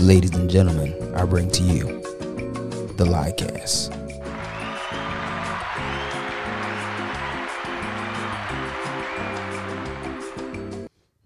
Ladies 0.00 0.34
and 0.34 0.48
gentlemen, 0.48 1.14
I 1.14 1.26
bring 1.26 1.50
to 1.50 1.62
you 1.62 2.00
the 2.96 3.04
Liecast. 3.04 3.90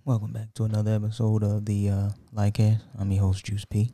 Welcome 0.04 0.32
back 0.32 0.52
to 0.54 0.64
another 0.64 0.90
episode 0.90 1.44
of 1.44 1.66
the 1.66 1.88
uh, 1.88 2.08
Liecast. 2.34 2.80
I'm 2.98 3.12
your 3.12 3.22
host, 3.22 3.44
Juice 3.44 3.64
P. 3.64 3.92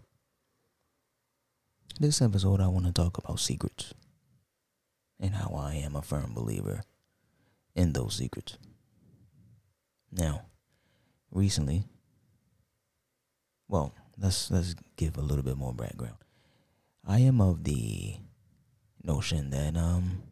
This 2.01 2.23
episode, 2.23 2.63
I 2.63 2.69
want 2.69 2.87
to 2.87 2.93
talk 2.93 3.19
about 3.19 3.39
secrets 3.39 3.93
and 5.21 5.35
how 5.35 5.55
I 5.55 5.75
am 5.75 5.95
a 5.95 6.01
firm 6.01 6.33
believer 6.33 6.85
in 7.75 7.93
those 7.93 8.15
secrets. 8.15 8.57
Now, 10.11 10.47
recently, 11.31 11.85
well, 13.69 13.93
let's 14.21 14.51
let's 14.51 14.75
give 14.97 15.17
a 15.17 15.23
little 15.23 15.43
bit 15.43 15.57
more 15.57 15.75
background. 15.75 16.17
I 17.07 17.21
am 17.21 17.41
of 17.41 17.65
the 17.65 18.17
notion 19.03 19.51
that 19.51 19.77
um 19.77 20.23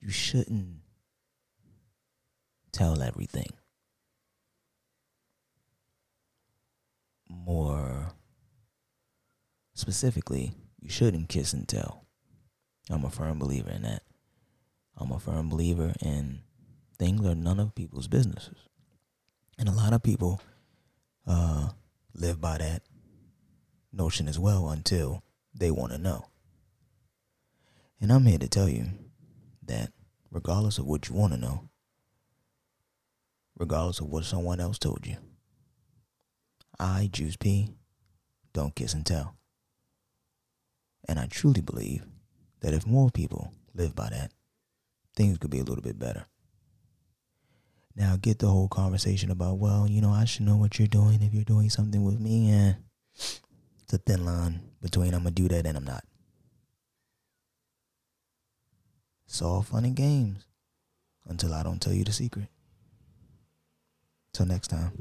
you 0.00 0.10
shouldn't 0.10 0.78
tell 2.72 3.02
everything. 3.02 3.50
More 7.28 8.12
specifically, 9.74 10.52
you 10.80 10.90
shouldn't 10.90 11.28
kiss 11.28 11.52
and 11.52 11.68
tell. 11.68 12.06
I'm 12.90 13.04
a 13.04 13.10
firm 13.10 13.38
believer 13.38 13.70
in 13.70 13.82
that. 13.82 14.02
I'm 14.96 15.12
a 15.12 15.18
firm 15.18 15.48
believer 15.48 15.92
in 16.02 16.40
things 16.98 17.26
are 17.26 17.34
none 17.34 17.60
of 17.60 17.74
people's 17.74 18.08
businesses. 18.08 18.68
And 19.58 19.68
a 19.68 19.72
lot 19.72 19.92
of 19.92 20.02
people 20.02 20.40
uh, 21.26 21.68
live 22.14 22.40
by 22.40 22.58
that 22.58 22.82
notion 23.92 24.28
as 24.28 24.38
well 24.38 24.68
until 24.68 25.22
they 25.54 25.70
want 25.70 25.92
to 25.92 25.98
know. 25.98 26.26
And 28.00 28.12
I'm 28.12 28.26
here 28.26 28.38
to 28.38 28.48
tell 28.48 28.68
you 28.68 28.86
that 29.64 29.92
regardless 30.30 30.78
of 30.78 30.86
what 30.86 31.08
you 31.08 31.14
want 31.14 31.32
to 31.32 31.38
know, 31.38 31.68
regardless 33.56 34.00
of 34.00 34.06
what 34.06 34.24
someone 34.24 34.60
else 34.60 34.78
told 34.78 35.06
you, 35.06 35.16
I, 36.78 37.08
Juice 37.12 37.36
P, 37.36 37.70
don't 38.52 38.74
kiss 38.74 38.94
and 38.94 39.06
tell. 39.06 39.36
And 41.08 41.18
I 41.18 41.26
truly 41.26 41.60
believe 41.60 42.04
that 42.60 42.74
if 42.74 42.86
more 42.86 43.10
people 43.10 43.52
live 43.74 43.94
by 43.94 44.08
that, 44.10 44.32
things 45.14 45.38
could 45.38 45.50
be 45.50 45.60
a 45.60 45.64
little 45.64 45.82
bit 45.82 45.98
better. 45.98 46.26
Now, 47.94 48.16
get 48.20 48.38
the 48.38 48.48
whole 48.48 48.68
conversation 48.68 49.30
about, 49.30 49.58
well, 49.58 49.86
you 49.88 50.00
know, 50.00 50.10
I 50.10 50.24
should 50.24 50.46
know 50.46 50.56
what 50.56 50.78
you're 50.78 50.88
doing 50.88 51.22
if 51.22 51.34
you're 51.34 51.44
doing 51.44 51.68
something 51.68 52.02
with 52.02 52.18
me. 52.18 52.50
And 52.50 52.76
it's 53.14 53.92
a 53.92 53.98
thin 53.98 54.24
line 54.24 54.60
between 54.80 55.12
I'm 55.12 55.22
going 55.22 55.34
to 55.34 55.42
do 55.42 55.48
that 55.48 55.66
and 55.66 55.76
I'm 55.76 55.84
not. 55.84 56.04
It's 59.26 59.42
all 59.42 59.62
fun 59.62 59.84
and 59.84 59.96
games 59.96 60.46
until 61.26 61.52
I 61.54 61.62
don't 61.62 61.80
tell 61.80 61.92
you 61.92 62.04
the 62.04 62.12
secret. 62.12 62.48
Till 64.32 64.46
next 64.46 64.68
time. 64.68 64.92